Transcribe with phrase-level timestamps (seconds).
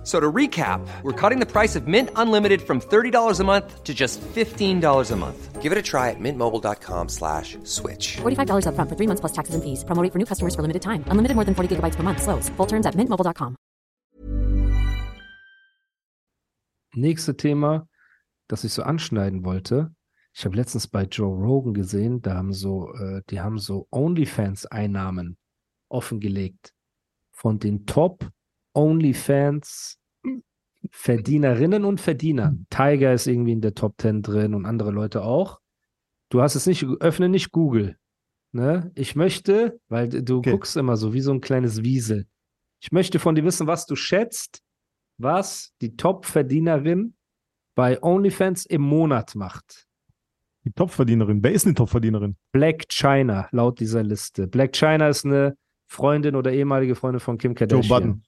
[0.00, 3.84] F- So to recap, we're cutting the price of Mint Unlimited from $30 a month
[3.84, 5.60] to just $15 a month.
[5.60, 8.16] Give it a try at mintmobile.com slash switch.
[8.22, 9.84] $45 upfront for three months plus taxes and fees.
[9.84, 11.04] Promo rate for new customers for limited time.
[11.10, 12.22] Unlimited more than 40 gigabytes per month.
[12.22, 12.48] Slows.
[12.56, 13.56] Full terms at mintmobile.com.
[16.94, 17.86] Nächste Thema,
[18.48, 19.94] das ich so anschneiden wollte.
[20.32, 25.36] Ich habe letztens bei Joe Rogan gesehen, da haben so, äh, die haben so OnlyFans-Einnahmen
[25.88, 26.72] offengelegt
[27.32, 28.30] von den Top
[28.74, 29.98] OnlyFans
[30.90, 32.66] Verdienerinnen und Verdienern.
[32.70, 35.60] Tiger ist irgendwie in der Top 10 drin und andere Leute auch.
[36.30, 37.96] Du hast es nicht, öffne nicht Google.
[38.52, 38.90] Ne?
[38.94, 40.50] Ich möchte, weil du Okay.
[40.52, 42.26] guckst immer so wie so ein kleines Wiesel.
[42.80, 44.62] Ich möchte von dir wissen, was du schätzt,
[45.18, 47.14] was die Top-Verdienerin
[47.74, 49.86] bei OnlyFans im Monat macht.
[50.64, 51.42] Die Topverdienerin.
[51.42, 52.36] Wer ist eine Topverdienerin?
[52.52, 54.46] Black China, laut dieser Liste.
[54.46, 57.88] Black China ist eine Freundin oder ehemalige Freundin von Kim Kardashian.
[57.88, 58.24] Budden.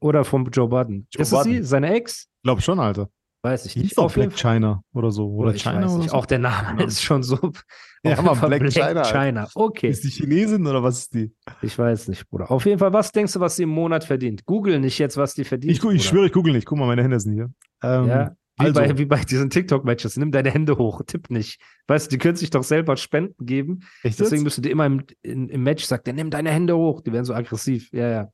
[0.00, 1.06] Oder von Joe Budden.
[1.10, 1.50] Joe ist es sie?
[1.50, 1.64] Budden.
[1.64, 2.28] Seine Ex?
[2.42, 3.08] Glaub schon, Alter.
[3.42, 3.98] Weiß ich Die nicht.
[3.98, 5.28] Auf Black China oder so.
[5.28, 6.12] Oder, ich China oder so.
[6.12, 6.86] Auch der Name Ja.
[6.86, 7.38] ist schon so.
[8.04, 9.02] Ja, Mann, Fall Black China.
[9.02, 9.48] China.
[9.56, 9.88] Okay.
[9.88, 11.34] Ist die Chinesin oder was ist die?
[11.62, 12.48] Ich weiß nicht, Bruder.
[12.48, 14.44] Auf jeden Fall, was denkst du, was sie im Monat verdient?
[14.46, 15.72] Google nicht jetzt, was die verdient.
[15.72, 16.64] Ich, gu- ich schwöre, ich google nicht.
[16.64, 17.50] Guck mal, meine Hände sind hier.
[17.82, 20.16] Ähm, Ja, wie, also, bei, wie bei diesen TikTok-Matches.
[20.16, 21.60] Nimm deine Hände hoch, tipp nicht.
[21.88, 23.80] Weißt du, die können sich doch selber Spenden geben.
[24.04, 27.00] echt Deswegen müsst ihr immer im, in, im Match sagt, er, nimm deine Hände hoch.
[27.00, 27.88] Die werden so aggressiv.
[27.92, 28.28] Ja, ja.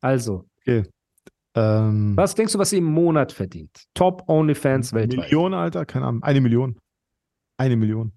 [0.00, 0.47] Also,
[1.54, 3.86] Ähm, was denkst du, was sie im Monat verdient?
[3.94, 5.18] Top OnlyFans weltweit.
[5.18, 5.86] Million, Alter?
[5.86, 6.22] Keine Ahnung.
[6.22, 6.78] Eine Million.
[7.56, 8.12] Eine Million.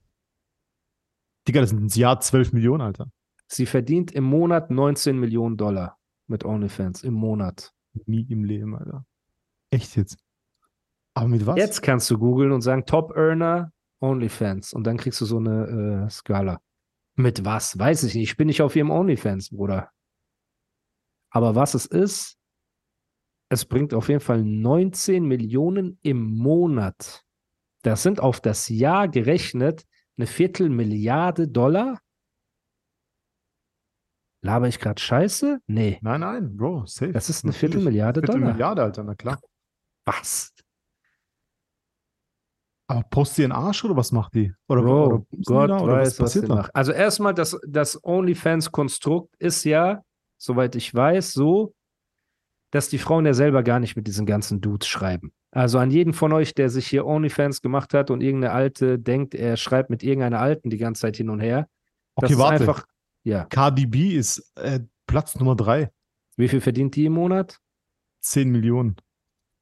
[1.47, 3.07] Digga, das sind ins Jahr 12 Millionen, Alter.
[3.47, 7.03] Sie verdient im Monat 19 Millionen Dollar mit OnlyFans.
[7.03, 7.73] Im Monat.
[8.05, 9.05] Nie im Leben, Alter.
[9.71, 10.17] Echt jetzt?
[11.13, 11.57] Aber mit was?
[11.57, 14.73] Jetzt kannst du googeln und sagen, Top Earner OnlyFans.
[14.73, 16.59] Und dann kriegst du so eine äh, Skala.
[17.15, 17.77] Mit was?
[17.77, 18.31] Weiß ich nicht.
[18.31, 19.89] Ich bin nicht auf ihrem OnlyFans, Bruder.
[21.31, 22.37] Aber was es ist,
[23.51, 27.25] es bringt auf jeden Fall 19 Millionen im Monat.
[27.83, 29.85] Das sind auf das Jahr gerechnet
[30.17, 31.99] eine Viertelmilliarde Dollar.
[34.41, 35.59] Laber ich gerade Scheiße?
[35.67, 35.99] Nee.
[36.01, 37.11] Nein, nein, Bro, safe.
[37.11, 37.73] Das ist eine Natürlich.
[37.73, 38.37] Viertelmilliarde Dollar.
[38.39, 39.37] Viertelmilliarde, Alter, na klar.
[40.05, 40.53] Was?
[42.87, 44.53] Aber postet die einen Arsch oder was macht die?
[44.69, 46.55] Oder, Bro, oder Gott da, oder weiß, was sie passiert da?
[46.55, 46.75] macht.
[46.75, 50.01] Also erstmal, das, das OnlyFans-Konstrukt ist ja,
[50.37, 51.73] soweit ich weiß, so,
[52.71, 55.31] dass die Frauen ja selber gar nicht mit diesen ganzen Dudes schreiben.
[55.51, 59.35] Also an jeden von euch, der sich hier OnlyFans gemacht hat und irgendeine Alte denkt,
[59.35, 61.67] er schreibt mit irgendeiner Alten die ganze Zeit hin und her.
[62.15, 62.53] Das Okay, ist warte.
[62.61, 62.85] einfach,
[63.23, 63.45] ja.
[63.45, 65.91] Cardi B ist äh, Platz Nummer 3.
[66.37, 67.59] Wie viel verdient die im Monat?
[68.21, 68.95] 10 Millionen.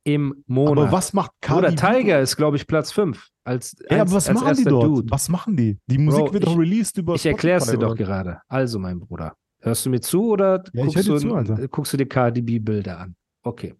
[0.04, 0.78] Im Monat.
[0.78, 1.76] Aber was macht Cardi Oder?
[1.76, 3.28] Tiger ist, glaube ich, Platz 5.
[3.44, 4.84] Als, Ja, als, aber was als machen die dort?
[4.86, 5.12] Dude.
[5.12, 5.80] Was machen die?
[5.88, 8.42] Die Musik Bro, wird doch released über Ich erkläre es dir doch gerade.
[8.48, 11.98] Also, mein Bruder, hörst du mir zu oder Ja, guckst, du, zu, äh, guckst du
[11.98, 13.16] dir KDB-Bilder an?
[13.44, 13.76] Okay.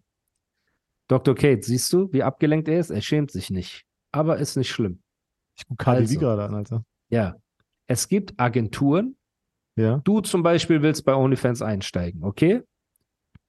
[1.08, 1.34] Dr.
[1.34, 2.90] Kate, siehst du, wie abgelenkt er ist?
[2.90, 3.84] Er schämt sich nicht.
[4.12, 5.02] Aber ist nicht schlimm.
[5.56, 6.20] Ich gucke Cardi Also.
[6.20, 6.84] Gerade an, Alter.
[7.08, 7.36] Ja.
[7.86, 9.16] Es gibt Agenturen.
[9.76, 10.00] Ja.
[10.04, 12.62] Du zum Beispiel willst bei OnlyFans einsteigen, okay?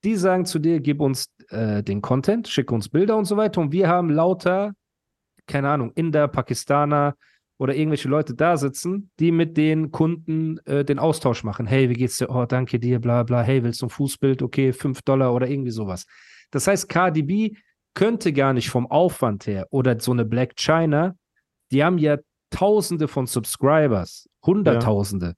[0.04, 3.60] Die sagen zu dir, gib uns äh, den Content, schick uns Bilder und so weiter.
[3.60, 4.72] Und wir haben lauter,
[5.46, 7.16] keine Ahnung, Inder, Pakistaner
[7.58, 11.66] oder irgendwelche Leute da sitzen, die mit den Kunden äh, den Austausch machen.
[11.66, 12.30] Hey, wie geht's dir?
[12.30, 13.42] Oh, danke dir, bla bla.
[13.42, 14.42] Hey, willst du ein Fußbild?
[14.42, 16.06] Okay, 5 Dollar oder irgendwie sowas.
[16.50, 17.56] Das heißt, KDB
[17.94, 21.14] könnte gar nicht vom Aufwand her oder so eine Black China,
[21.70, 22.18] die haben ja
[22.50, 25.34] Tausende von Subscribers, Hunderttausende.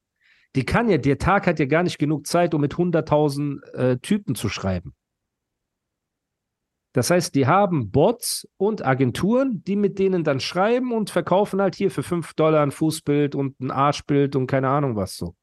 [0.57, 3.99] Die kann ja, der Tag hat ja gar nicht genug Zeit, um mit 100.000 äh,
[3.99, 4.95] Typen zu schreiben.
[6.95, 11.75] Das heißt, die haben Bots und Agenturen, die mit denen dann schreiben und verkaufen halt
[11.75, 15.35] hier für 5 Dollar ein Fußbild und ein Arschbild und keine Ahnung was so.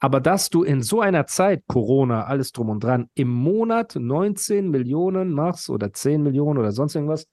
[0.00, 4.68] Aber dass du in so einer Zeit, Corona, alles drum und dran, im Monat 19
[4.68, 7.26] Millionen machst oder 10 Millionen oder sonst irgendwas,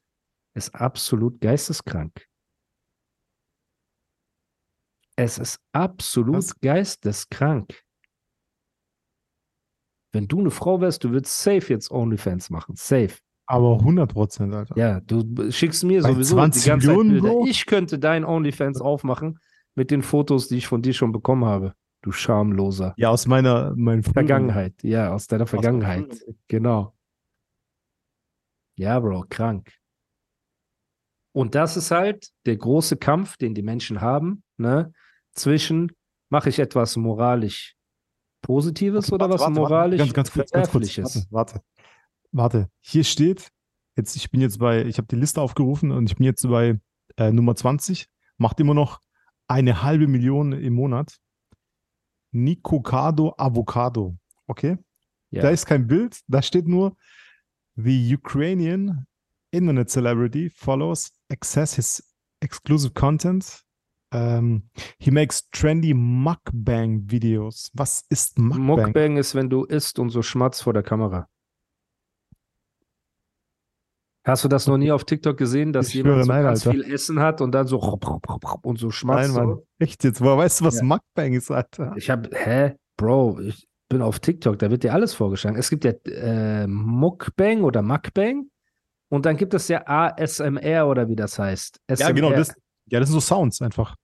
[0.53, 2.25] ist absolut geisteskrank.
[5.17, 6.59] Es ist absolut Was?
[6.61, 7.83] geisteskrank.
[10.11, 12.75] Wenn du eine Frau wärst, du würdest safe jetzt OnlyFans machen.
[12.75, 13.11] Safe.
[13.45, 14.77] Aber 100 Prozent, Alter.
[14.77, 17.35] Ja, du schickst mir Bei sowieso 20 die ganze Millionen, Zeit Bilder.
[17.37, 17.45] Bro?
[17.47, 19.39] Ich könnte dein OnlyFans aufmachen
[19.75, 21.73] mit den Fotos, die ich von dir schon bekommen habe.
[22.01, 22.93] Du schamloser.
[22.97, 24.73] Ja, aus meiner früheren- Vergangenheit.
[24.83, 26.13] Ja, aus deiner Aus Vergangenheit.
[26.15, 26.93] früheren- Genau.
[28.77, 29.71] Ja, Bro, krank.
[31.33, 34.91] Und das ist halt der große Kampf, den die Menschen haben, ne?
[35.33, 35.91] Zwischen
[36.29, 37.75] mache ich etwas moralisch
[38.41, 40.97] Positives Okay, oder warte, was warte, warte, moralisch Ganz, ganz kurz, ganz kurz.
[40.97, 41.61] Warte, warte.
[42.31, 42.69] Warte.
[42.79, 43.51] Hier steht,
[43.95, 46.79] jetzt, ich bin jetzt bei, ich habe die Liste aufgerufen und ich bin jetzt bei
[47.17, 48.07] äh, Nummer 20,
[48.37, 48.99] macht immer noch
[49.47, 51.17] eine halbe Million im Monat.
[52.31, 54.15] Nicocado Avocado.
[54.47, 54.77] Okay?
[55.29, 55.43] Ja.
[55.43, 56.95] Da ist kein Bild, da steht nur
[57.75, 59.05] The Ukrainian
[59.51, 62.03] Internet Celebrity follows access his
[62.41, 63.63] exclusive content.
[64.13, 64.63] Um,
[64.99, 67.71] he makes trendy Mukbang Videos.
[67.73, 68.65] Was ist Mukbang?
[68.87, 71.27] Mukbang ist, wenn du isst und so schmatzt vor der Kamera.
[74.23, 76.67] Hast du das noch nie auf TikTok gesehen, dass Ich jemand schwöre, so nein, ganz
[76.67, 76.71] Alter.
[76.79, 79.33] viel Essen hat und dann so und so Nein, schmatzt?
[79.33, 79.47] Mann.
[79.47, 79.67] so?
[79.79, 80.21] Echt jetzt?
[80.21, 80.83] Woher weißt du, was Ja.
[80.83, 81.93] Mukbang ist, Alter?
[81.97, 85.57] Ich habe, hä, Bro, ich bin auf TikTok, da wird dir alles vorgeschlagen.
[85.57, 88.45] Es gibt ja äh, Mukbang oder Mukbang
[89.09, 91.79] und dann gibt es ja ASMR oder wie das heißt.
[91.97, 92.27] Ja, genau.
[92.27, 92.37] SMR.
[92.37, 92.53] Das,
[92.91, 93.95] ja, das sind so Sounds einfach.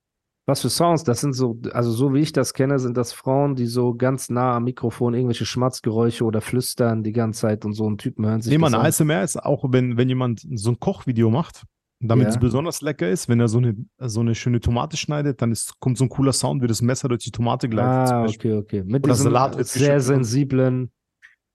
[0.50, 1.04] Was für Sounds?
[1.04, 4.30] Das sind so, also so wie ich das kenne, sind das Frauen, die so ganz
[4.30, 8.42] nah am Mikrofon irgendwelche Schmatzgeräusche oder flüstern die ganze Zeit und so ein Typen hören
[8.42, 8.74] sich Nee, man.
[8.74, 11.64] ASMR ist auch, wenn, wenn jemand so ein Kochvideo macht,
[12.00, 12.30] damit Ja.
[12.30, 15.78] es besonders lecker ist, wenn er so eine, so eine schöne Tomate schneidet, dann ist,
[15.82, 18.14] kommt so ein cooler Sound, wie das Messer durch die Tomate gleitet.
[18.14, 18.84] Ah, okay, okay.
[18.86, 20.92] Mit Oder Salat wird sehr sensiblen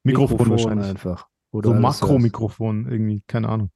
[0.05, 0.89] Mikrofon, Mikrofon wahrscheinlich.
[0.91, 1.29] einfach.
[1.53, 1.73] du So.
[1.73, 3.71] Makromikrofon irgendwie, keine Ahnung.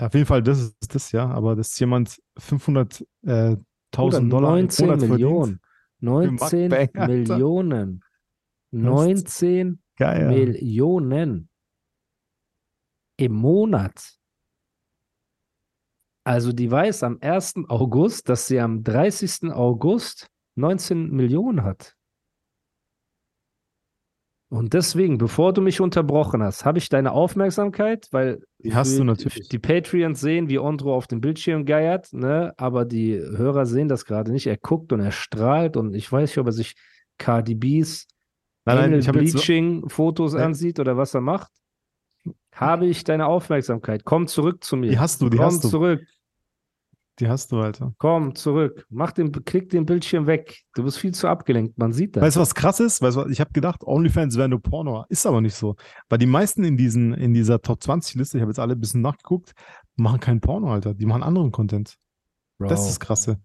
[0.00, 1.28] Auf jeden Fall, das ist das, ja.
[1.28, 3.56] Aber dass jemand 500.000 äh,
[3.92, 5.60] 1000 Dollar im 19 Monat Millionen.
[6.00, 6.40] verdient.
[6.40, 7.06] 19 Mukbang, Alter.
[7.06, 8.04] Millionen.
[8.72, 10.28] 19 Geil.
[10.28, 11.50] Millionen
[13.18, 14.16] im Monat.
[16.24, 17.54] Also die weiß am 1.
[17.68, 19.52] August, dass sie am 30.
[19.52, 21.96] August 19 Millionen hat.
[24.52, 29.04] Und deswegen, bevor du mich unterbrochen hast, habe ich deine Aufmerksamkeit, weil Die hast du
[29.04, 29.48] natürlich.
[29.48, 32.52] die Patreons sehen, wie Ondro auf dem Bildschirm geiert, ne?
[32.56, 34.48] aber die Hörer sehen das gerade nicht.
[34.48, 36.74] Er guckt und er strahlt und ich weiß nicht, ob er sich
[37.16, 38.08] Cardi B's
[38.64, 40.42] Nein, nein, Anal ich habe jetzt so, Bleaching-Fotos Nee.
[40.42, 41.50] ansieht oder was er macht,
[42.52, 44.04] habe ich deine Aufmerksamkeit.
[44.04, 44.90] Komm zurück zu mir.
[44.90, 46.02] die hast du, die Komm hast du, zurück.
[47.20, 47.94] Die hast du, Alter.
[47.98, 48.84] Komm zurück.
[48.88, 50.62] Mach den, klick den Bildschirm weg.
[50.74, 51.78] Du bist viel zu abgelenkt.
[51.78, 52.22] Man sieht das.
[52.22, 53.00] Weißt du, was krass ist?
[53.02, 55.04] Weißt du, was- ich habe gedacht, OnlyFans wäre nur Porno.
[55.08, 55.76] Ist aber nicht so.
[56.08, 59.02] Weil die meisten in, diesen, in dieser Top 20-Liste, ich habe jetzt alle ein bisschen
[59.02, 59.52] nachgeguckt,
[59.96, 60.94] machen keinen Porno, Alter.
[60.94, 61.96] Die machen anderen Content.
[62.58, 62.68] Bro.
[62.68, 63.40] Das ist das Krasse.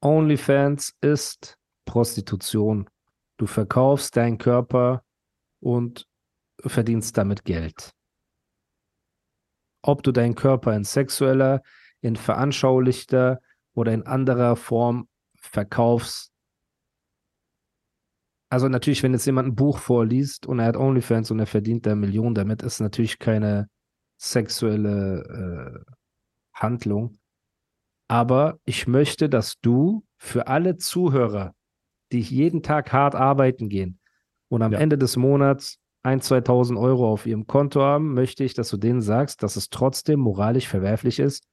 [0.00, 2.88] OnlyFans ist Prostitution.
[3.38, 5.02] Du verkaufst deinen Körper
[5.60, 6.06] und
[6.60, 7.92] verdienst damit Geld.
[9.82, 11.62] Ob du deinen Körper in sexueller,
[12.00, 13.40] in veranschaulichter
[13.74, 16.32] oder in anderer Form verkaufst.
[18.50, 21.86] Also natürlich, wenn jetzt jemand ein Buch vorliest und er hat OnlyFans und er verdient
[21.86, 23.68] da Millionen damit, ist natürlich keine
[24.16, 25.92] sexuelle äh,
[26.54, 27.18] Handlung.
[28.08, 31.54] Aber ich möchte, dass du für alle Zuhörer,
[32.10, 34.00] die jeden Tag hart arbeiten gehen
[34.48, 34.78] und am Ja.
[34.78, 39.02] Ende des Monats 1.000, 2.000 Euro auf ihrem Konto haben, möchte ich, dass du denen
[39.02, 41.44] sagst, dass es trotzdem moralisch verwerflich ist,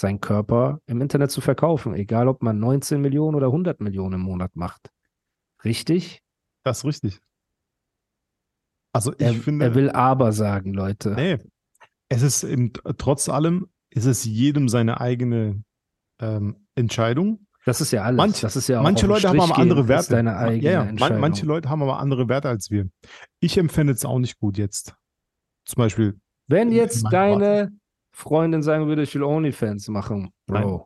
[0.00, 4.20] seinen Körper im Internet zu verkaufen, egal ob man 19 Millionen oder 100 Millionen im
[4.22, 4.90] Monat macht.
[5.64, 6.22] Richtig?
[6.64, 7.20] Das ist richtig.
[8.92, 11.10] Also ich Er, finde, er will aber sagen, Leute.
[11.14, 11.38] nee,
[12.08, 15.62] es ist im, trotz allem, ist es jedem seine eigene
[16.20, 17.46] ähm, Entscheidung.
[17.66, 18.18] Das ist ja alles.
[18.18, 20.10] Manch- das ist ja auch manche Leute haben aber andere Werte.
[20.10, 20.92] deine eigene ja, ja.
[20.92, 22.88] Man, manche Leute haben aber andere Werte als wir.
[23.40, 24.94] Ich empfinde es auch nicht gut jetzt.
[25.66, 27.70] Zum Beispiel, Wenn jetzt deine
[28.20, 30.80] Freundin sagen würde, ich will OnlyFans machen, Bro, Nein.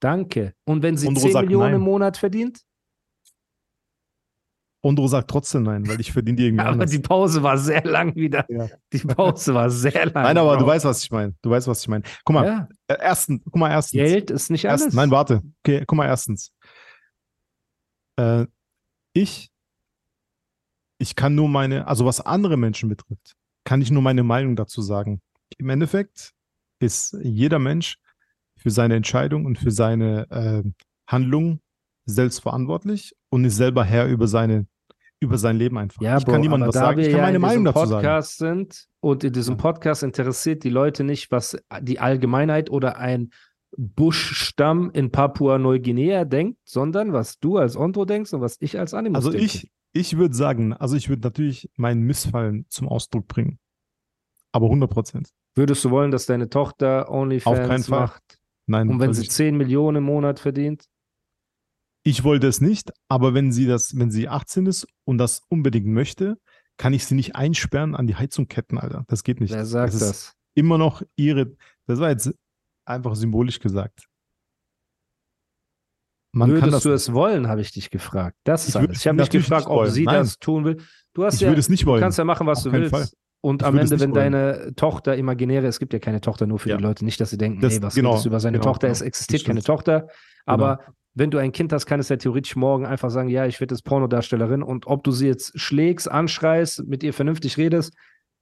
[0.00, 0.54] danke.
[0.64, 1.74] Und wenn sie Ondro 10 sagt Millionen nein.
[1.74, 2.62] im Monat verdient?
[4.82, 6.90] Ondro sagt trotzdem nein, weil ich verdiene die irgendwie Aber anders.
[6.92, 8.46] die Pause war sehr lang wieder.
[8.48, 8.68] Ja.
[8.92, 10.22] Die Pause war sehr lang.
[10.22, 10.60] Nein, aber Bro.
[10.60, 11.34] du weißt, was ich meine.
[11.42, 12.04] Du weißt, was ich meine.
[12.24, 14.00] Guck mal, ja, äh, erstens, guck mal, erstens.
[14.00, 14.82] Geld ist nicht alles.
[14.82, 15.42] Erst, nein, warte.
[15.64, 16.52] Okay, guck mal, erstens.
[18.16, 18.46] Äh,
[19.12, 19.50] ich,
[20.98, 24.82] ich kann nur meine, also was andere Menschen betrifft, kann ich nur meine Meinung dazu
[24.82, 25.20] sagen.
[25.58, 26.35] Im Endeffekt
[26.78, 27.96] ist jeder Mensch
[28.56, 30.62] für seine Entscheidung und für seine äh,
[31.06, 31.60] Handlung
[32.06, 34.66] selbst verantwortlich und ist selber Herr über seine,
[35.20, 36.00] über sein Leben einfach.
[36.00, 37.00] Ja, ich Bro, kann niemandem was sagen.
[37.00, 37.90] Ich kann ja meine in Meinung dazu sagen.
[37.90, 39.56] Podcast sind und in diesem.
[39.56, 43.30] Podcast interessiert die Leute nicht, was die Allgemeinheit oder ein
[43.76, 49.16] Buschstamm in Papua-Neuguinea denkt, sondern was du als Ondro denkst und was ich als Animus
[49.16, 49.44] Also denke.
[49.44, 53.58] ich, ich würde sagen, also ich würde natürlich meinen Missfallen zum Ausdruck bringen.
[54.52, 55.30] Aber 100 Prozent.
[55.54, 58.00] Würdest du wollen, dass deine Tochter OnlyFans Auf keinen Fall.
[58.00, 58.38] macht?
[58.66, 60.86] Nein, Und wenn also sie ich, 10 Millionen im Monat verdient?
[62.04, 65.86] ich wollte es nicht, aber wenn sie das, wenn sie 18 ist und das unbedingt
[65.86, 66.38] möchte,
[66.76, 69.04] kann ich sie nicht einsperren an die Heizung ketten, Alter.
[69.08, 69.52] Das geht nicht.
[69.52, 70.00] Wer sagt das?
[70.00, 70.32] das?
[70.54, 72.32] Immer noch ihre, das war jetzt
[72.84, 74.06] einfach symbolisch gesagt.
[76.32, 78.36] Man Würdest du es wollen, habe ich dich gefragt.
[78.44, 78.90] Das ist Ich alles.
[78.92, 79.90] es Ich habe mich gefragt, ob wollen.
[79.90, 80.16] sie Nein.
[80.16, 80.76] das tun will.
[81.14, 82.02] Du hast Ich ja, würde es nicht du wollen.
[82.02, 82.90] kannst ja machen, was Auf du willst.
[82.90, 83.08] Fall.
[83.42, 84.32] Und am es Ende, wenn wollen.
[84.32, 86.76] deine Tochter imaginäre, es gibt ja keine Tochter, nur für Ja.
[86.78, 88.88] die Leute, nicht, dass sie denken, Das- nee, was genau, über seine genau, Tochter?
[88.88, 89.08] Es genau.
[89.08, 89.62] existiert Das keine.
[89.62, 90.08] Tochter.
[90.46, 90.80] Aber
[91.14, 93.74] wenn du ein Kind hast, kann es ja theoretisch morgen einfach sagen, ja, ich werde
[93.74, 97.94] jetzt Pornodarstellerin und ob du sie jetzt schlägst, anschreist, mit ihr vernünftig redest,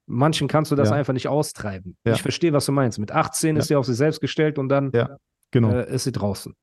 [0.06, 0.96] manchen kannst du das Ja.
[0.96, 1.96] einfach nicht austreiben.
[2.04, 2.14] Ja.
[2.14, 2.98] Ich verstehe, was du meinst.
[2.98, 3.60] Mit 18 Ja.
[3.60, 5.16] ist sie auf sich selbst gestellt und dann Ja.
[5.50, 5.70] Genau.
[5.70, 6.54] äh, ist sie draußen.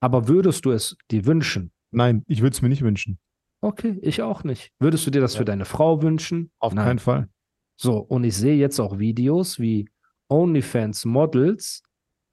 [0.00, 1.72] Aber würdest du es dir wünschen?
[1.90, 3.18] Nein, ich würde es mir nicht wünschen.
[3.64, 4.72] Okay, ich auch nicht.
[4.78, 5.38] Würdest du dir das Ja.
[5.38, 6.50] für deine Frau wünschen?
[6.58, 6.84] Auf Nein.
[6.84, 7.28] keinen Fall.
[7.76, 9.88] So, und ich sehe jetzt auch Videos, wie
[10.28, 11.82] OnlyFans-Models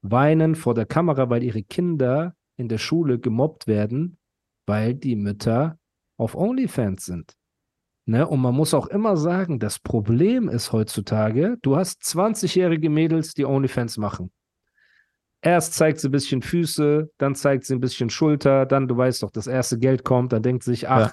[0.02, 4.18] weinen vor der Kamera, weil ihre Kinder in der Schule gemobbt werden,
[4.66, 5.78] weil die Mütter
[6.18, 7.32] auf OnlyFans sind.
[8.04, 8.26] Ne?
[8.28, 13.46] Und man muss auch immer sagen, das Problem ist heutzutage, du hast 20-jährige Mädels, die
[13.46, 14.30] OnlyFans machen.
[15.40, 19.22] Erst zeigt sie ein bisschen Füße, dann zeigt sie ein bisschen Schulter, dann, du weißt
[19.22, 21.12] doch, das erste Geld kommt, dann denkt sie sich, ach, Ja.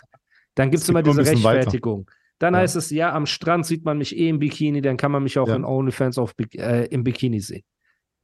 [0.56, 1.58] Dann gibt es immer diese bisschen weiter.
[1.60, 2.10] Rechtfertigung.
[2.40, 2.62] Dann Ja.
[2.62, 5.38] heißt es, ja, am Strand sieht man mich eh im Bikini, dann kann man mich
[5.40, 5.56] auch Ja.
[5.56, 7.64] in OnlyFans auf, äh, im Bikini sehen.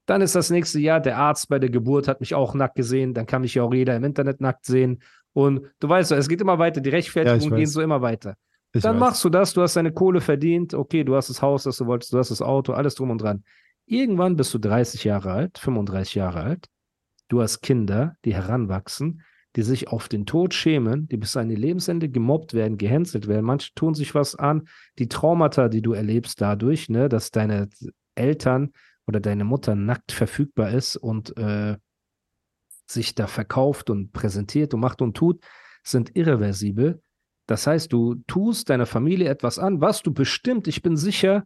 [0.06, 3.14] Dann ist das nächste Jahr, der Arzt bei der Geburt hat mich auch nackt gesehen,
[3.14, 5.02] dann kann mich ja auch jeder im Internet nackt sehen.
[5.34, 7.58] Und du weißt doch, es geht immer weiter, die Rechtfertigungen weiß.
[7.58, 8.36] gehen so immer weiter.
[8.74, 9.00] Ich Dann weiß.
[9.00, 11.86] machst du das, du hast deine Kohle verdient, okay, du hast das Haus, das du
[11.88, 13.44] wolltest, du hast das Auto, alles drum und dran.
[13.88, 16.68] Irgendwann bist du 30 Jahre alt, 35 Jahre alt.
[17.28, 19.24] Du hast Kinder, die heranwachsen,
[19.56, 23.46] die sich auf den Tod schämen, die bis an ihr Lebensende gemobbt werden, gehänselt werden.
[23.46, 24.68] Manche tun sich was an.
[25.00, 27.70] Die Traumata, die du erlebst dadurch, ne, dass deine
[28.16, 28.72] Eltern
[29.08, 31.78] oder deine Mutter nackt verfügbar ist und äh,
[32.88, 35.44] sich da verkauft und präsentiert und macht und tut,
[35.84, 37.02] sind irreversibel.
[37.48, 41.44] Das heißt, du tust deiner Familie etwas an, was du bestimmt, ich bin sicher,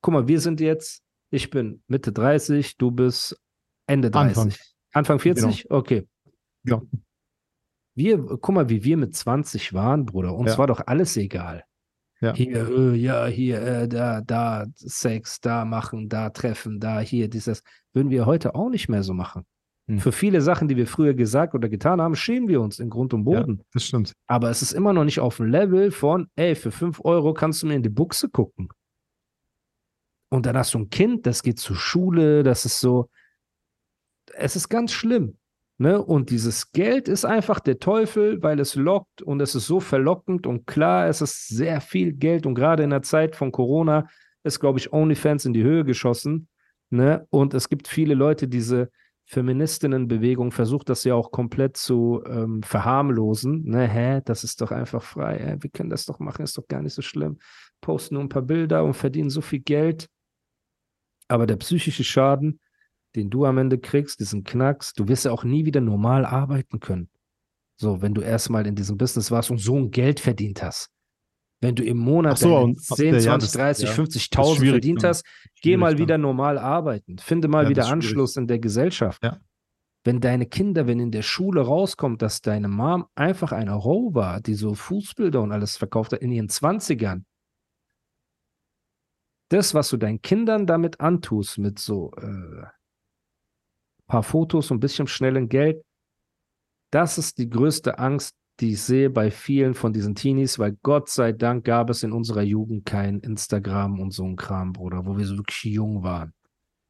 [0.00, 3.38] guck mal, wir sind jetzt, ich bin Mitte 30, du bist
[3.86, 4.36] Ende 30.
[4.36, 4.54] Anfang.
[4.92, 5.70] Anfang 40?
[5.70, 6.08] Okay.
[6.64, 6.82] Genau.
[8.00, 10.34] Wir, guck mal, wie wir mit 20 waren, Bruder.
[10.34, 10.58] Uns Ja.
[10.58, 11.64] war doch alles egal.
[12.22, 12.32] Ja.
[12.34, 17.62] Hier, äh, ja, hier, äh, da, da, Sex, da machen, da treffen, da, hier, dieses.
[17.92, 19.44] Würden wir heute auch nicht mehr so machen.
[19.86, 19.98] Hm.
[19.98, 23.12] Für viele Sachen, die wir früher gesagt oder getan haben, schämen wir uns in Grund
[23.12, 23.62] und Ja, Boden.
[23.74, 24.14] das stimmt.
[24.26, 27.62] Aber es ist immer noch nicht auf dem Level von, ey, für 5 Euro kannst
[27.62, 28.70] du mir in die Buchse gucken.
[30.32, 33.10] Und dann hast du ein Kind, das geht zur Schule, das ist so,
[34.34, 35.36] es ist ganz schlimm.
[35.80, 35.98] Ne?
[35.98, 40.46] Und dieses Geld ist einfach der Teufel, weil es lockt und es ist so verlockend
[40.46, 44.06] und klar, es ist sehr viel Geld und gerade in der Zeit von Corona
[44.42, 46.48] ist, glaube ich, OnlyFans in die Höhe geschossen.
[46.90, 47.26] Ne?
[47.30, 48.90] Und es gibt viele Leute, diese
[49.24, 53.64] Feministinnenbewegung versucht das ja auch komplett zu ähm, verharmlosen.
[53.64, 53.88] Ne?
[53.88, 55.38] Hä, das ist doch einfach frei.
[55.38, 55.56] Hä?
[55.60, 57.38] Wir können das doch machen, ist doch gar nicht so schlimm.
[57.80, 60.10] Posten nur ein paar Bilder und verdienen so viel Geld.
[61.26, 62.60] Aber der psychische Schaden,
[63.16, 66.80] den du am Ende kriegst, diesen Knacks, du wirst ja auch nie wieder normal arbeiten
[66.80, 67.08] können.
[67.76, 70.90] So, wenn du erstmal in diesem Business warst und so ein Geld verdient hast.
[71.62, 74.56] Wenn du im Monat so, deine und- ach, 10, ja, 20, das- 30, ja, 50.000
[74.58, 75.08] schwierig verdient dann.
[75.10, 75.24] hast,
[75.60, 77.18] geh mal wieder normal arbeiten.
[77.18, 77.86] Finde mal Ja, wieder.
[77.88, 79.22] Anschluss in der Gesellschaft.
[79.22, 79.38] Ja.
[80.04, 84.40] Wenn deine Kinder, wenn in der Schule rauskommt, dass deine Mom einfach eine Row war,
[84.40, 87.24] die so Fußbilder und alles verkauft hat in ihren 20ern,
[89.50, 92.64] das, was du deinen Kindern damit antust, mit so äh,
[94.10, 95.82] paar Fotos und ein bisschen schnellen Geld,
[96.90, 101.08] das ist die größte Angst, die ich sehe bei vielen von diesen Teenies, weil Gott
[101.08, 105.16] sei Dank gab es in unserer Jugend kein Instagram und so ein Kram, Bruder, wo
[105.16, 106.34] wir so wirklich jung waren.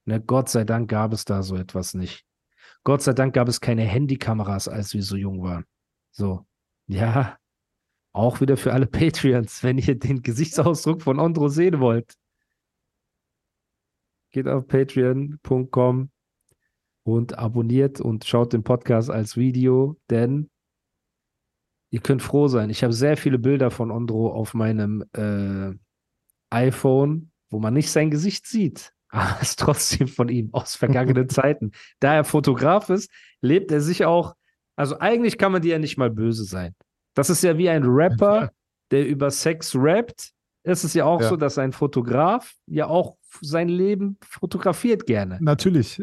[0.06, 2.24] Ne, Gott sei Dank gab es da so etwas nicht.
[2.82, 5.64] Gott sei Dank gab es keine Handykameras, als wir so jung waren.
[6.10, 6.46] So,
[6.86, 7.38] ja,
[8.12, 12.14] auch wieder für alle Patreons, wenn ihr den Gesichtsausdruck von Ondro sehen wollt.
[14.32, 16.10] Geht auf patreon.com
[17.04, 20.50] und abonniert und schaut den Podcast als Video, denn
[21.90, 22.70] ihr könnt froh sein.
[22.70, 25.72] Ich habe sehr viele Bilder von Ondro auf meinem äh,
[26.50, 31.28] iPhone, wo man nicht sein Gesicht sieht, aber es ist trotzdem von ihm aus vergangenen
[31.30, 31.72] Zeiten.
[32.00, 34.34] Da er Fotograf ist, lebt er sich auch.
[34.76, 36.74] Also eigentlich kann man dir ja nicht mal böse sein.
[37.14, 38.50] Das ist ja wie ein Rapper,
[38.90, 40.30] der über Sex rappt.
[40.62, 41.28] Es ist ja auch Ja.
[41.28, 45.38] so, dass ein Fotograf ja auch sein Leben fotografiert gerne.
[45.40, 46.02] Natürlich.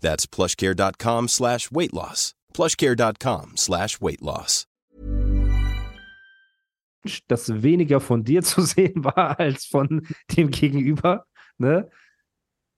[0.00, 2.34] That's plushcare.com slash weight loss.
[2.54, 4.66] plushcare.com slash weight loss.
[7.28, 11.24] dass weniger von dir zu sehen war als von dem Gegenüber.
[11.58, 11.88] Ne?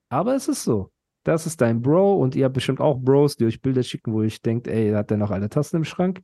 [0.09, 0.93] Aber es ist so.
[1.25, 4.23] Das ist dein Bro und ihr habt bestimmt auch Bros, die euch Bilder schicken, wo
[4.23, 6.23] ich denkt, ey, hat der noch alle Tassen im Schrank?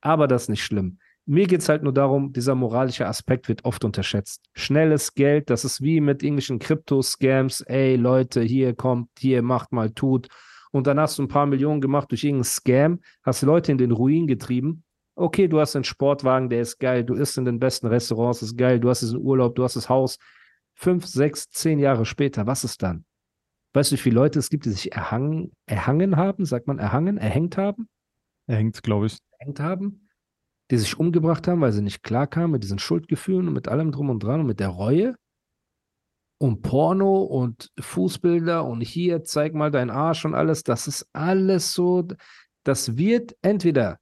[0.00, 0.98] Aber das ist nicht schlimm.
[1.24, 4.44] Mir geht es halt nur darum, dieser moralische Aspekt wird oft unterschätzt.
[4.54, 7.60] Schnelles Geld, das ist wie mit englischen Krypto-Scams.
[7.62, 10.28] Ey, Leute, hier kommt, hier macht mal, tut.
[10.72, 13.92] Und dann hast du ein paar Millionen gemacht durch irgendeinen Scam, hast Leute in den
[13.92, 14.82] Ruin getrieben.
[15.14, 18.56] Okay, du hast einen Sportwagen, der ist geil, du isst in den besten Restaurants, ist
[18.56, 20.18] geil, du hast diesen Urlaub, du hast das Haus.
[20.74, 23.04] Fünf, sechs, zehn Jahre später, was ist dann?
[23.74, 27.18] Weißt du, wie viele Leute es gibt, die sich erhangen, erhangen haben, sagt man erhangen,
[27.18, 27.88] erhängt haben?
[28.46, 29.18] Er hängt, glaube ich.
[29.38, 30.08] Erhängt haben?
[30.72, 34.10] Die sich umgebracht haben, weil sie nicht klarkamen mit diesen Schuldgefühlen und mit allem drum
[34.10, 35.14] und dran und mit der Reue?
[36.38, 41.74] Und Porno und Fußbilder und hier zeig mal deinen Arsch und alles, das ist alles
[41.74, 42.08] so,
[42.64, 43.98] das wird entweder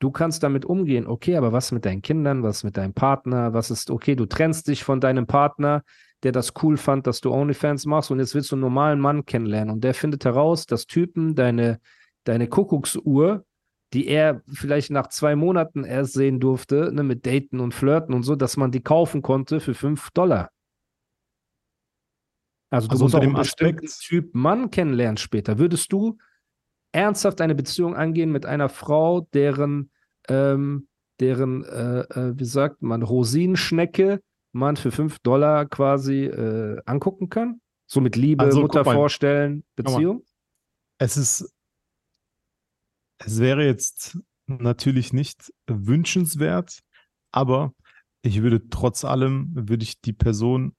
[0.00, 3.70] du kannst damit umgehen, okay, aber was mit deinen Kindern, was mit deinem Partner, was
[3.70, 5.82] ist, okay, du trennst dich von deinem Partner,
[6.22, 9.24] der das cool fand, dass du OnlyFans machst und jetzt willst du einen normalen Mann
[9.24, 11.80] kennenlernen und der findet heraus, dass Typen deine,
[12.24, 13.44] deine Kuckucksuhr,
[13.94, 18.22] die er vielleicht nach zwei Monaten erst sehen durfte, ne, mit Daten und Flirten und
[18.22, 20.50] so, dass man die kaufen konnte für fünf Dollar.
[22.70, 25.58] Also du Also musst unter auch dem einen bestimmten Aspekt- Typ Mann kennenlernen später.
[25.58, 26.18] Würdest du
[26.92, 29.90] ernsthaft eine Beziehung angehen mit einer Frau, deren,
[30.28, 30.88] ähm,
[31.20, 34.20] deren, äh, äh, wie sagt man, Rosinenschnecke
[34.52, 37.60] man für 5 Dollar quasi äh, angucken kann?
[37.86, 39.64] So mit Liebe, Also, Mutter vorstellen.
[39.74, 40.24] Beziehung?
[40.98, 41.50] Es ist,
[43.18, 46.80] es wäre jetzt natürlich nicht wünschenswert,
[47.32, 47.72] aber
[48.22, 50.72] ich würde trotz allem, würde ich die Person,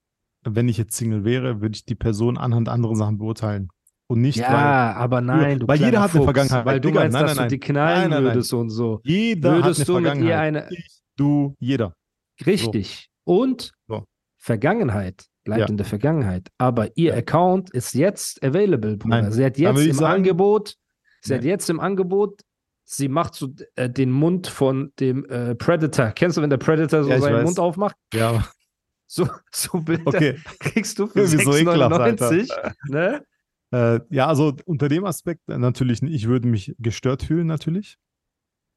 [0.43, 3.69] wenn ich jetzt Single wäre, würde ich die Person anhand anderer Sachen beurteilen.
[4.07, 6.65] Und nicht, Ja, aber nein, du weil jeder hat eine Vergangenheit.
[6.65, 9.01] Weil du Digga, meinst, nein, dass nein, du die knallen Nein, würdest und so.
[9.03, 10.65] weil jeder Würdest hat du eine mit ihr Vergangenheit.
[10.65, 11.95] eine- Ich, du, jeder.
[12.43, 13.07] Richtig.
[13.23, 14.05] Und So.
[14.39, 15.67] Vergangenheit bleibt Ja.
[15.67, 16.49] in der Vergangenheit.
[16.57, 19.21] Aber ihr Account ist jetzt available, Bruder.
[19.21, 20.73] Nein, Sie hat jetzt im sagen- Angebot,
[21.21, 21.49] sie hat Nee.
[21.49, 22.41] jetzt im Angebot,
[22.85, 26.07] sie macht so äh, den Mund von dem äh, Predator.
[26.11, 27.43] Kennst du, wenn der Predator so Ja, seinen weiß.
[27.45, 27.95] Mund aufmacht?
[28.13, 28.47] Ja,
[29.11, 30.39] So, so Bilder okay.
[30.59, 32.73] kriegst du für Irgendwie so ekelhaft, 6,99.
[32.89, 33.25] ne?
[33.71, 37.97] Äh, ja, also unter dem Aspekt äh, natürlich, ich würde mich gestört fühlen, natürlich.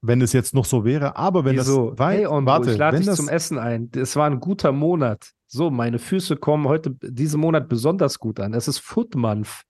[0.00, 1.90] Wenn es jetzt noch so wäre, aber wenn Wieso?
[1.90, 3.90] das wei- hey, und warte, ich lade dich das, zum Essen ein.
[3.94, 5.32] Es war ein guter Monat.
[5.46, 8.54] So, meine Füße kommen heute, diesen Monat besonders gut an.
[8.54, 9.62] Es ist Foot Month.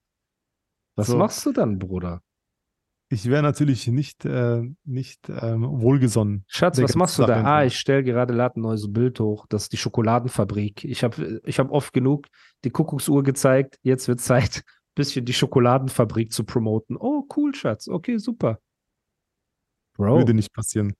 [0.96, 1.18] Was So.
[1.18, 2.22] machst du dann, Bruder?
[3.12, 6.44] Ich wäre natürlich nicht, äh, nicht ähm, wohlgesonnen.
[6.48, 7.42] Schatz, was machst du da?
[7.44, 9.46] Ah, ich stelle gerade lad ein neues Bild hoch.
[9.50, 10.84] Das ist die Schokoladenfabrik.
[10.84, 12.26] Ich habe ich hab oft genug
[12.64, 13.78] die Kuckucksuhr gezeigt.
[13.82, 14.62] Jetzt wird Zeit, ein
[14.94, 16.96] bisschen die Schokoladenfabrik zu promoten.
[16.98, 17.86] Oh, cool, Schatz.
[17.86, 18.58] Okay, super.
[19.94, 20.94] Bro, Würde nicht passieren.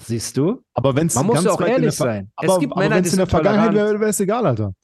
[0.00, 0.64] siehst du?
[0.74, 2.32] Aber wenn es Man muss ja auch weit in der ehrlich sein.
[2.34, 4.74] Aber, es gibt aber Männer, wenn es in der Vergangenheit wäre, wäre es egal, Alter.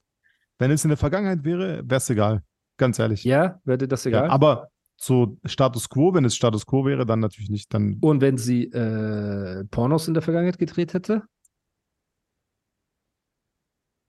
[0.58, 2.42] Wenn es in der Vergangenheit wäre, wäre es egal.
[2.76, 3.24] Ganz ehrlich.
[3.24, 4.30] Ja, wäre dir das Ja, egal?
[4.30, 7.72] aber so Status Quo, wenn es Status Quo wäre, dann natürlich nicht.
[7.74, 11.22] Dann Und wenn sie äh, Pornos in der Vergangenheit gedreht hätte?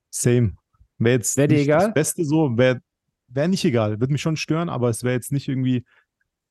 [0.09, 0.55] same.
[0.97, 1.85] Wäre jetzt Wär dir nicht egal?
[1.85, 2.81] das Beste so, wäre
[3.27, 3.99] wär nicht egal.
[3.99, 5.85] Würde mich schon stören, aber es wäre jetzt nicht irgendwie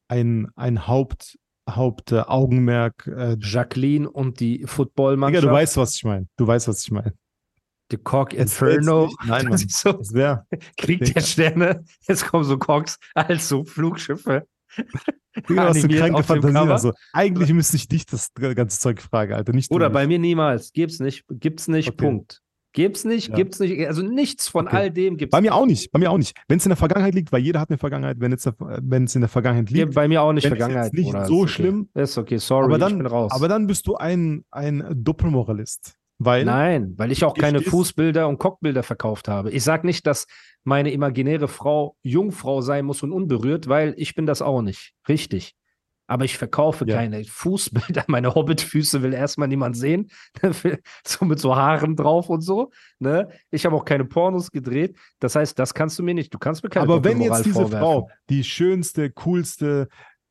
[0.08, 1.36] ein, ein Haupt,
[1.68, 3.06] Hauptaugenmerk.
[3.08, 5.44] Äh, Jacqueline und die Digga, Footballmannschaft.
[5.44, 6.28] du weißt, was ich meine.
[6.36, 7.12] Du weißt, was ich meine.
[7.90, 9.10] The Cock Inferno.
[9.26, 9.68] Nein, Das Mann.
[9.68, 10.46] ist so, wäre,
[10.76, 11.20] Krieg der.
[11.20, 11.84] Sterne.
[12.08, 14.46] Jetzt kommen so Cocks als so Flugschiffe.
[15.46, 16.70] Du Animiert kranke auf dem Fantasie hast.
[16.70, 19.52] Also, eigentlich müsste ich dich das ganze Zeug fragen, Alter.
[19.52, 20.72] Nicht Oder bei mir niemals.
[20.72, 21.24] Gibt's nicht.
[21.30, 21.88] Gibt's nicht.
[21.88, 21.96] Okay.
[21.96, 22.42] Punkt.
[22.72, 23.28] Gibt's nicht.
[23.28, 23.36] Ja.
[23.36, 23.86] Gibt's nicht.
[23.86, 24.76] Also nichts von Okay.
[24.76, 25.30] all dem gibt's.
[25.32, 25.90] Bei mir auch nicht.
[25.92, 26.36] Bei mir auch nicht.
[26.48, 29.14] Wenn es in der Vergangenheit liegt, weil jeder hat eine Vergangenheit, wenn es, wenn es
[29.14, 29.94] in der Vergangenheit Ja, liegt.
[29.94, 30.92] bei mir auch nicht Vergangenheit.
[30.92, 31.48] jetzt nicht so ist okay.
[31.48, 32.36] schlimm, Ist okay.
[32.36, 32.64] Sorry.
[32.66, 33.32] aber ich dann, bin raus.
[33.32, 35.94] aber dann bist du ein, ein Doppelmoralist.
[36.18, 39.50] Weil, Nein, weil ich auch keine Fußbilder und Cockbilder verkauft habe.
[39.50, 40.26] Ich sage nicht, dass
[40.64, 44.94] meine imaginäre Frau Jungfrau sein muss und unberührt, weil ich bin das auch nicht.
[45.08, 45.54] Richtig.
[46.08, 46.96] Aber ich verkaufe Ja.
[46.96, 48.04] keine Fußbilder.
[48.08, 50.08] Meine Hobbitfüße will erstmal niemand sehen.
[51.04, 52.70] so mit so Haaren drauf und so.
[53.00, 53.28] Ne?
[53.50, 54.96] Ich habe auch keine Pornos gedreht.
[55.18, 56.32] Das heißt, das kannst du mir nicht.
[56.32, 57.78] Du kannst mir keine aber wenn jetzt diese vorwerfen.
[57.80, 59.88] Frau die schönste, coolste,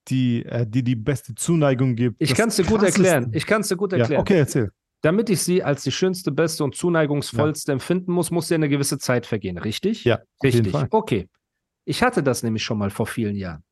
[0.08, 2.22] die, äh, die die beste Zuneigung gibt.
[2.22, 3.32] Ich kann es dir gut erklären.
[3.34, 4.22] Ich kann es dir gut ja, erklären.
[4.22, 4.72] okay, erzähl.
[5.06, 8.98] Damit ich sie als die schönste, beste und zuneigungsvollste empfinden muss, muss ja eine gewisse
[8.98, 10.04] Zeit vergehen, richtig?
[10.04, 10.72] Ja, Richtig.
[10.72, 10.88] Fall.
[10.90, 11.30] Okay.
[11.86, 13.64] Ich hatte das nämlich schon mal vor vielen Jahren.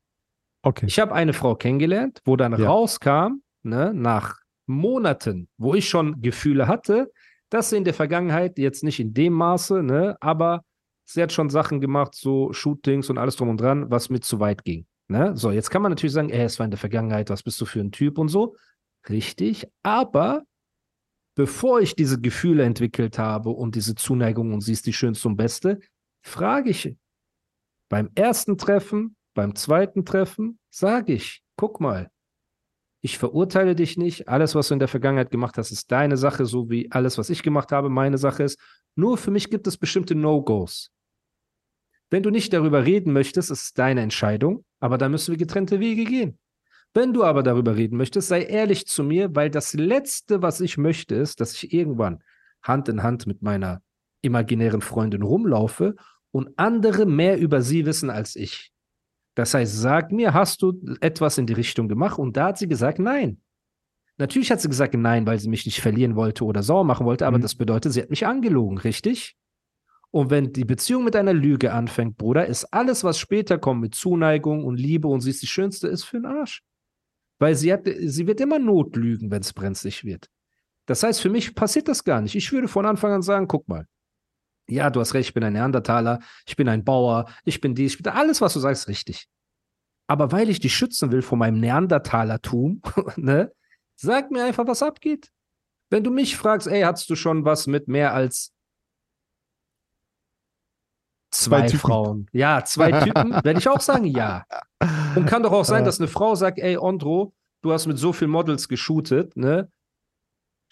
[0.62, 0.86] Okay.
[0.86, 2.67] Ich habe eine Frau kennengelernt, wo dann Ja.
[2.67, 4.36] rauskam, ne, nach
[4.67, 7.12] Monaten, wo ich schon Gefühle hatte,
[7.50, 10.63] dass sie in der Vergangenheit jetzt nicht in dem Maße, ne, aber
[11.04, 14.39] sie hat schon Sachen gemacht, so Shootings und alles drum und dran, was mir zu
[14.39, 14.86] weit ging.
[15.08, 15.36] Ne?
[15.36, 17.65] So, jetzt kann man natürlich sagen, ey, es war in der Vergangenheit, was bist du
[17.65, 18.56] für ein Typ und so.
[19.10, 20.43] Richtig, aber
[21.36, 25.38] bevor ich diese Gefühle entwickelt habe und diese Zuneigung und sie ist die schönste und
[25.38, 25.80] beste,
[26.22, 26.96] frage ich
[27.89, 32.10] beim ersten Treffen, beim zweiten Treffen, sage ich, guck mal,
[33.02, 34.30] ich verurteile dich nicht.
[34.30, 37.30] Alles, was du in der Vergangenheit gemacht hast, ist deine Sache, so wie alles, was
[37.30, 38.58] ich gemacht habe, meine Sache ist.
[38.96, 40.89] Nur für mich gibt es bestimmte No-Gos.
[42.10, 45.80] Wenn du nicht darüber reden möchtest, ist es deine Entscheidung, aber da müssen wir getrennte
[45.80, 46.39] Wege gehen.
[46.93, 50.77] Wenn du aber darüber reden möchtest, sei ehrlich zu mir, weil das Letzte, was ich
[50.77, 52.23] möchte, ist, dass ich irgendwann
[52.62, 53.82] Hand in Hand mit meiner
[54.21, 55.95] imaginären Freundin rumlaufe
[56.32, 58.71] und andere mehr über sie wissen als ich.
[59.36, 62.19] Das heißt, sag mir, hast du etwas in die Richtung gemacht?
[62.19, 63.41] Und da hat sie gesagt, nein.
[64.17, 67.25] Natürlich hat sie gesagt, nein, weil sie mich nicht verlieren wollte oder sauer machen wollte,
[67.25, 67.41] aber Mhm.
[67.41, 69.36] das bedeutet, sie hat mich angelogen, richtig?
[70.12, 73.95] Und wenn die Beziehung mit einer Lüge anfängt, Bruder, ist alles, was später kommt mit
[73.95, 76.62] Zuneigung und Liebe und sie ist die Schönste, ist für den Arsch.
[77.39, 80.30] Weil sie, hat, sie wird immer notlügen, wenn es brenzlig wird.
[80.86, 82.36] Das heißt, für mich passiert das gar nicht.
[82.36, 83.88] Ich würde von Anfang an sagen, guck mal,
[84.67, 87.96] ja, du hast recht, ich bin ein Neandertaler, ich bin ein Bauer, ich bin dies,
[87.96, 89.28] ich bin alles, was du sagst, richtig.
[90.08, 92.82] Aber weil ich dich schützen will vor meinem Neandertalertum,
[93.15, 93.52] ne,
[93.96, 95.32] sag mir einfach, was abgeht.
[95.89, 98.54] Wenn du mich fragst, ey, hattest du schon was mit mehr als
[101.32, 101.78] zwei, Zwei.
[101.78, 102.28] Frauen?
[102.32, 104.46] Ja, zwei Typen, werde ich auch sagen, ja.
[105.15, 105.86] Und kann doch auch sein, Äh.
[105.86, 109.69] dass eine Frau sagt, ey, Ondro, du hast mit so vielen Models geshootet, ne?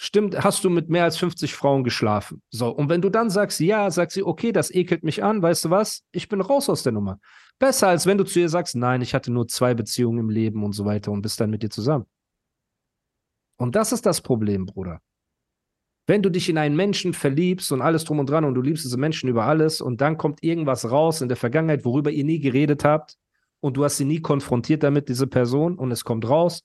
[0.04, 2.42] Stimmt, hast du mit mehr als 50 Frauen geschlafen?
[2.50, 5.66] So, und wenn du dann sagst, ja, sagt sie, okay, das ekelt mich an, weißt
[5.66, 6.04] du was?
[6.12, 7.20] Ich bin raus aus der Nummer.
[7.60, 10.64] Besser, als wenn du zu ihr sagst, nein, ich hatte nur zwei Beziehungen im Leben
[10.64, 12.08] und so weiter und bist dann mit dir zusammen.
[13.58, 15.02] Und das ist das Problem, Bruder.
[16.08, 18.84] Wenn du dich in einen Menschen verliebst und alles drum und dran und du liebst
[18.84, 22.40] diese Menschen über alles und dann kommt irgendwas raus in der Vergangenheit, worüber ihr nie
[22.40, 23.20] geredet habt
[23.62, 26.64] und du hast sie nie konfrontiert damit, diese Person, und es kommt raus,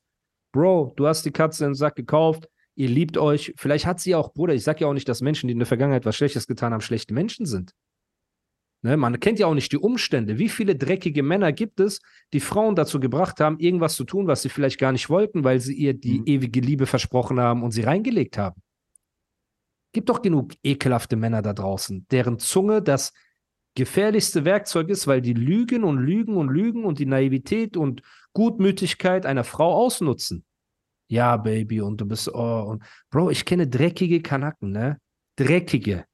[0.53, 3.53] Bro, du hast die Katze im Sack gekauft, ihr liebt euch.
[3.57, 5.67] Vielleicht hat sie auch, Bruder, ich sag ja auch nicht, dass Menschen, die in der
[5.67, 7.73] Vergangenheit was Schlechtes getan haben, schlechte Menschen sind.
[8.83, 10.39] Ne, man kennt ja auch nicht die Umstände.
[10.39, 12.01] Wie viele dreckige Männer gibt es,
[12.33, 15.61] die Frauen dazu gebracht haben, irgendwas zu tun, was sie vielleicht gar nicht wollten, weil
[15.61, 16.27] sie ihr die Mhm.
[16.27, 18.63] ewige Liebe versprochen haben und sie reingelegt haben?
[19.93, 23.13] Gibt doch genug ekelhafte Männer da draußen, deren Zunge das
[23.77, 29.25] gefährlichste Werkzeug ist, weil die lügen und lügen und lügen und die Naivität und Gutmütigkeit
[29.25, 30.45] einer Frau ausnutzen.
[31.09, 34.99] Ja, Baby, und du bist, oh, und Bro, ich kenne dreckige Kanaken, ne?
[35.37, 36.05] Dreckige.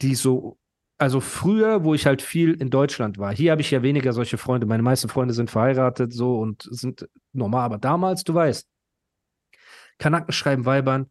[0.00, 0.56] Die so,
[0.96, 4.38] also früher, wo ich halt viel in Deutschland war, hier habe ich ja weniger solche
[4.38, 4.66] Freunde.
[4.66, 8.66] Meine meisten Freunde sind verheiratet, so und sind normal, aber damals, du weißt,
[9.98, 11.10] Kanaken schreiben Weibern,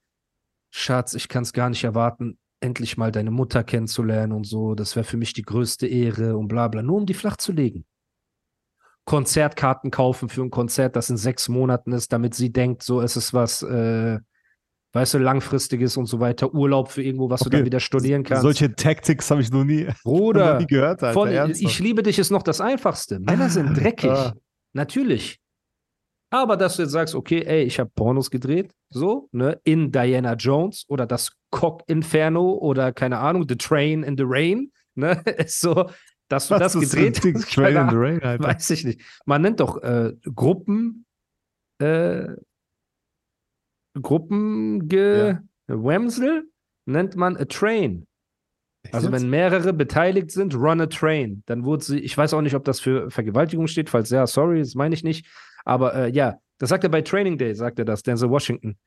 [0.72, 4.76] Schatz, ich kann es gar nicht erwarten, endlich mal deine Mutter kennenzulernen und so.
[4.76, 7.52] Das wäre für mich die größte Ehre und bla bla, nur um die flach zu
[7.52, 7.86] legen.
[9.06, 13.16] Konzertkarten kaufen für ein Konzert, das in sechs Monaten ist, damit sie denkt, so ist
[13.16, 14.20] es was, äh,
[14.94, 17.58] weißt du, langfristiges und so weiter, Urlaub für irgendwo, was du Okay.
[17.58, 18.42] dann wieder studieren kannst.
[18.42, 21.14] Solche Tactics habe ich noch nie, noch Bruder, nie gehört, Alter.
[21.14, 23.20] von, ich liebe dich ist noch das Einfachste.
[23.20, 24.10] Männer sind dreckig.
[24.12, 24.34] Ah.
[24.74, 25.40] Natürlich.
[26.30, 30.34] Aber dass du jetzt sagst, okay, ey, ich habe Pornos gedreht, so, ne, in Diana
[30.34, 35.62] Jones oder das Cock Inferno oder keine Ahnung, The Train in the Rain, ne, ist
[35.62, 35.90] so,
[36.28, 37.52] dass du Was das gedreht hast.
[37.54, 38.44] Train in the Rain, Alter.
[38.44, 39.02] Weiß ich nicht.
[39.26, 41.06] Man nennt doch äh, Gruppen,
[41.80, 42.28] äh,
[44.02, 46.50] Gruppenge Wemsel
[46.86, 48.06] nennt man a Train.
[48.92, 49.22] Also Jetzt?
[49.22, 51.44] wenn mehrere beteiligt sind, run a train.
[51.46, 54.60] Dann wurde sie, ich weiß auch nicht, ob das für Vergewaltigung steht, falls ja, sorry,
[54.60, 55.26] das meine ich nicht.
[55.68, 58.78] Aber äh, ja, das sagt er bei Training Day, sagt er das, Denzel Washington.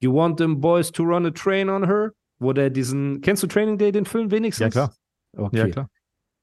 [0.00, 2.12] You want them boys to run a train on her?
[2.38, 4.74] Wo der diesen, kennst du Training Day, den Film wenigstens?
[4.74, 4.94] Ja, klar.
[5.36, 5.56] Okay.
[5.58, 5.90] Ja, klar.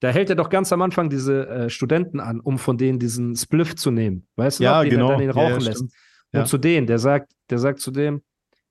[0.02, 3.36] Da hält er doch ganz am Anfang diese äh, Studenten an, um von denen diesen
[3.38, 4.28] Spliff zu nehmen.
[4.36, 5.06] Weißt du Ja, noch, den genau.
[5.06, 5.78] er dann den Ja, rauchen ja, lässt.
[5.78, 5.94] stimmt.
[6.34, 6.46] Und Ja.
[6.46, 8.22] zu denen, der sagt, der sagt zu dem,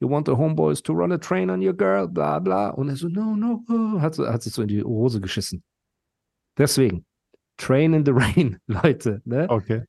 [0.01, 2.69] you want the homeboys to run a train on your girl, bla bla.
[2.71, 5.63] Und er so, no, no, oh, hat, hat sich so in die Hose geschissen.
[6.59, 7.07] Deswegen,
[7.57, 9.23] Train in the Rain, Leute.
[9.25, 9.47] Ne?
[9.49, 9.85] Okay.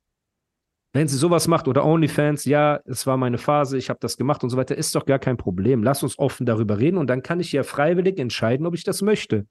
[0.94, 4.44] Wenn sie sowas macht oder OnlyFans, ja, es war meine Phase, ich habe das gemacht
[4.44, 5.82] und so weiter, ist doch gar kein Problem.
[5.82, 9.02] Lass uns offen darüber reden und dann kann ich ja freiwillig entscheiden, ob ich das
[9.02, 9.48] möchte.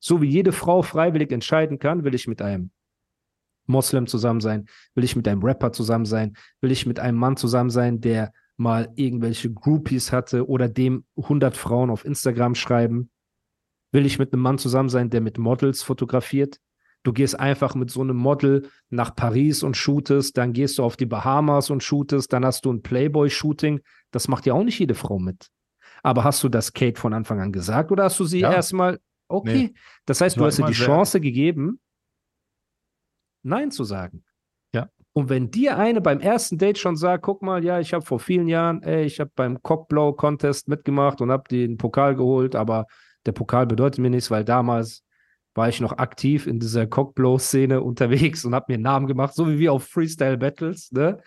[0.00, 2.70] So wie jede Frau freiwillig entscheiden kann, will ich mit einem
[3.66, 4.66] Moslem zusammen sein?
[4.94, 6.38] Will ich mit einem Rapper zusammen sein?
[6.62, 11.54] Will ich mit einem Mann zusammen sein, der mal irgendwelche Groupies hatte oder dem 100
[11.54, 13.10] Frauen auf Instagram schreiben?
[13.92, 16.60] Will ich mit einem Mann zusammen sein, der mit Models fotografiert?
[17.04, 20.96] Du gehst einfach mit so einem Model nach Paris und shootest, dann gehst du auf
[20.96, 23.80] die Bahamas und shootest, dann hast du ein Playboy-Shooting.
[24.10, 25.48] Das macht ja auch nicht jede Frau mit.
[26.02, 28.52] Aber hast du das Kate von Anfang an gesagt oder hast du sie Ja.
[28.52, 29.70] erstmal, okay.
[29.72, 29.74] Nee.
[30.06, 31.80] Das heißt, du hast ihr die Chance gegeben,
[33.42, 34.24] Nein zu sagen.
[34.74, 34.88] Ja.
[35.12, 38.20] Und wenn dir eine beim ersten Date schon sagt, guck mal, ja, ich habe vor
[38.20, 42.86] vielen Jahren, ey, ich habe beim Cockblow Contest mitgemacht und habe den Pokal geholt, aber
[43.26, 45.02] der Pokal bedeutet mir nichts, weil damals
[45.58, 49.48] war ich noch aktiv in dieser Cockblow-Szene unterwegs und habe mir einen Namen gemacht, so
[49.48, 51.20] wie wir auf Freestyle Battles, ne?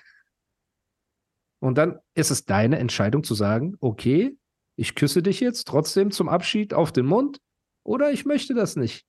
[1.59, 4.35] Und dann ist es deine Entscheidung zu sagen, okay,
[4.77, 7.37] ich küsse dich jetzt trotzdem zum Abschied auf den Mund
[7.83, 9.05] oder ich möchte das nicht.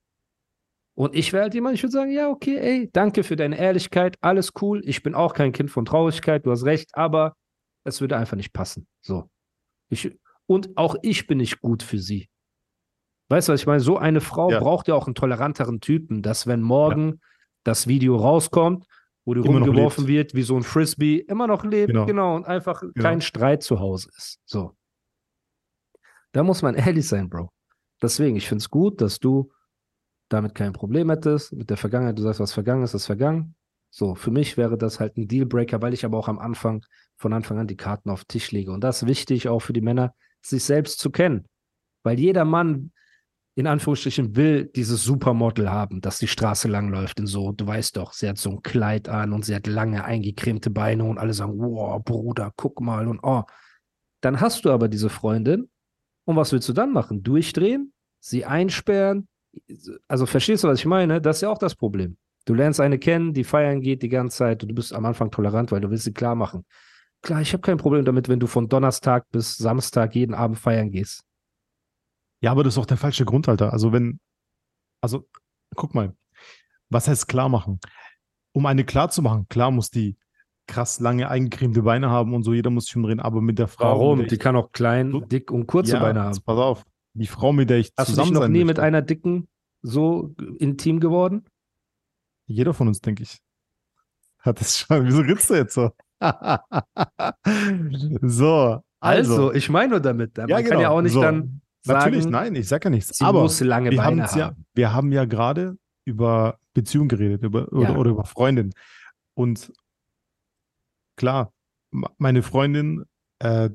[0.95, 4.17] Und ich wäre halt jemand, ich würde sagen, ja, okay, ey, danke für deine Ehrlichkeit,
[4.21, 4.83] alles cool.
[4.85, 7.35] Ich bin auch kein Kind von Traurigkeit, du hast recht, aber
[7.85, 8.87] es würde einfach nicht passen.
[9.01, 9.31] So.
[9.89, 10.15] Ich,
[10.47, 12.29] und auch ich bin nicht gut für sie.
[13.29, 13.81] Weißt du, was ich meine?
[13.81, 14.61] So eine Frau Ja.
[14.61, 17.21] braucht ja auch einen toleranteren Typen, dass wenn morgen
[17.65, 18.87] das Video rauskommt,
[19.25, 22.37] wo die Immer rumgeworfen wird, wie so ein Frisbee, immer noch lebt, genau, Genau.
[22.37, 24.41] und einfach kein Streit zu Hause ist.
[24.45, 24.77] So.
[26.33, 27.51] Da muss man ehrlich sein, Bro.
[28.01, 29.53] Deswegen, ich finde es gut, dass du
[30.29, 31.53] damit kein Problem hättest.
[31.53, 33.55] Mit der Vergangenheit, du sagst, was vergangen ist, ist vergangen.
[33.91, 36.85] So, für mich wäre das halt ein Dealbreaker, weil ich aber auch am Anfang,
[37.19, 38.73] von Anfang an die Karten auf den Tisch lege.
[38.73, 41.47] Und das ist wichtig auch für die Männer, sich selbst zu kennen.
[42.03, 42.93] Weil jeder Mann,
[43.55, 47.53] in Anführungsstrichen, will dieses Supermodel haben, das die Straße lang läuft und so.
[47.53, 51.05] Du weißt doch, sie hat so ein Kleid an und sie hat lange eingecremte Beine
[51.05, 53.43] und alle sagen, wow, Bruder, guck mal und oh.
[54.23, 55.69] Dann hast du aber diese Freundin
[56.25, 57.23] und was willst du dann machen?
[57.23, 57.93] Durchdrehen?
[58.21, 59.29] Sie einsperren?
[60.09, 61.21] Also verstehst du, was ich meine?
[61.21, 62.17] Das ist ja auch das Problem.
[62.47, 65.31] Du lernst eine kennen, die feiern geht die ganze Zeit und du bist am Anfang
[65.31, 66.65] tolerant, weil du willst sie klar machen.
[67.21, 70.91] Klar, ich habe kein Problem damit, wenn du von Donnerstag bis Samstag jeden Abend feiern
[70.91, 71.23] gehst.
[72.43, 73.73] Ja, aber das ist auch der falsche Grund, Alter.
[73.73, 74.19] Also wenn,
[75.01, 75.29] also
[75.77, 76.15] guck mal,
[76.91, 77.81] was heißt klar machen?
[78.53, 80.17] Um eine klar zu machen, klar muss die
[80.67, 83.85] krass lange eingecremte Beine haben und so, jeder muss sich umdrehen, aber mit der Frau.
[83.99, 84.19] Warum?
[84.19, 86.39] mit Die der kann auch klein, So- dick und kurze ja, Beine haben.
[86.45, 88.67] Pass auf, die Frau, mit der ich Hast du dich zusammen noch sein nie möchte,
[88.67, 89.49] mit einer dicken
[89.83, 91.47] so intim geworden?
[92.47, 93.39] Jeder von uns, denke ich.
[94.41, 95.07] Hat das schon.
[95.07, 95.91] Wieso ritzt du jetzt so?
[96.21, 96.43] so,
[98.23, 99.53] Also, also.
[99.53, 100.37] ich meine nur damit.
[100.37, 100.81] Man ja, kann genau.
[100.81, 101.23] ja auch nicht so.
[101.23, 103.17] dann sagen, Natürlich, nein, ich sage ja nichts.
[103.19, 104.65] sie aber muss lange wir, Beine haben's ja, haben.
[104.75, 107.97] wir haben ja gerade über Beziehung geredet über, oder, Ja.
[107.97, 108.73] oder über Freundin.
[109.35, 109.73] Und
[111.17, 111.53] klar,
[112.19, 113.05] meine Freundin,
[113.41, 113.71] äh,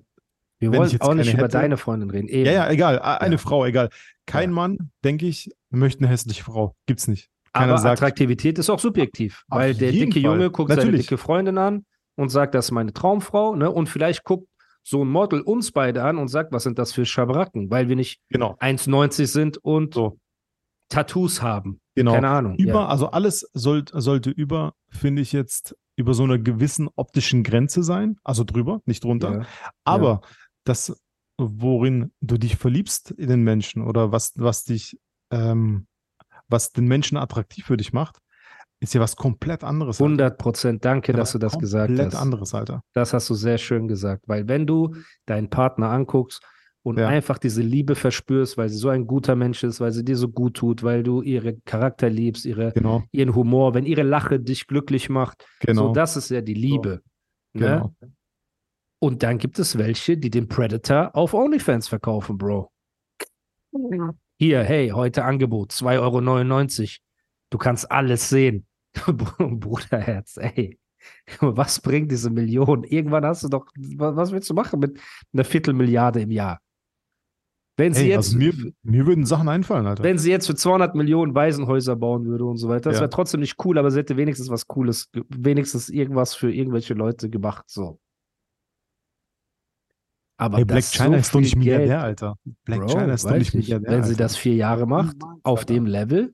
[0.59, 2.27] Wir wenn ich wollen jetzt auch nicht über hätte- deine Freundin reden.
[2.29, 2.45] Eben.
[2.45, 3.37] ja, ja, egal, eine Ja.
[3.37, 3.89] Frau, egal.
[4.25, 4.55] Kein Ja.
[4.55, 6.75] Mann, denke ich, möchte eine hässliche Frau.
[6.87, 7.29] Gibt's nicht.
[7.53, 10.21] Keiner Aber sagt, Attraktivität ist auch subjektiv, weil der dicke Fall.
[10.21, 11.01] Junge guckt seine Natürlich.
[11.07, 13.71] dicke Freundin an und sagt, das ist meine Traumfrau, ne?
[13.71, 14.47] Und vielleicht guckt
[14.87, 17.97] so ein Model uns beide an und sagt, was sind das für Schabracken, weil wir
[17.97, 20.17] nicht genau, 1,90 sind und so,
[20.87, 21.81] Tattoos haben.
[21.93, 22.13] genau.
[22.13, 22.55] Keine Ahnung.
[22.55, 22.87] Über, ja.
[22.87, 28.17] also alles soll, sollte über, finde ich jetzt, über so einer gewissen optischen Grenze sein.
[28.23, 29.39] Also drüber, nicht drunter.
[29.39, 29.45] Ja.
[29.83, 30.21] Aber
[30.63, 30.97] das,
[31.37, 34.97] worin du dich verliebst in den Menschen oder was, was dich,
[35.31, 35.87] ähm,
[36.47, 38.19] was den Menschen attraktiv für dich macht,
[38.79, 39.97] ist ja was komplett anderes.
[40.01, 40.05] Alter.
[40.05, 40.85] 100 Prozent.
[40.85, 42.21] Danke, Ja, dass du das gesagt Komplett hast.
[42.21, 42.83] anderes, Alter.
[42.93, 46.43] Das hast du sehr schön gesagt, weil wenn du deinen Partner anguckst
[46.83, 47.07] und Ja.
[47.07, 50.29] einfach diese Liebe verspürst, weil sie so ein guter Mensch ist, weil sie dir so
[50.29, 54.67] gut tut, weil du ihre Charakter liebst, ihre, Genau, ihren Humor, wenn ihre Lache dich
[54.67, 55.87] glücklich macht, genau.
[55.87, 57.01] so das ist ja die Liebe.
[57.53, 57.61] Ne?
[57.61, 57.95] genau.
[58.99, 62.71] Und dann gibt es welche, die den Predator auf OnlyFans verkaufen, Bro.
[64.39, 67.06] Hier, hey, heute Angebot, 2,99 Euro.
[67.49, 68.65] Du kannst alles sehen.
[69.37, 70.79] Bruderherz, ey.
[71.39, 72.83] Was bringt diese Million?
[72.83, 74.99] Irgendwann hast du doch, wa- was willst du machen mit
[75.33, 76.59] einer Viertelmilliarde im Jahr?
[77.79, 80.03] Wenn sie Hey, jetzt, also mir, mir würden Sachen einfallen, Alter.
[80.03, 83.01] wenn sie jetzt für 200 Millionen Waisenhäuser bauen würde und so weiter, das Ja.
[83.01, 87.29] wäre trotzdem nicht cool, aber sie hätte wenigstens was Cooles, wenigstens irgendwas für irgendwelche Leute
[87.29, 87.99] gemacht, so.
[90.39, 92.37] Aber Hey, Black das China so ist doch nicht viel Milliardär, Geld, Alter.
[92.65, 93.53] Black Bro, China ist doch nicht.
[93.53, 93.91] Milliardär.
[93.91, 96.33] Wenn sie das vier Jahre macht, auf dem Level,